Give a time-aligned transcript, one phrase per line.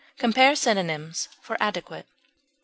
[0.17, 2.07] (Compare synonyms for ADEQUATE.)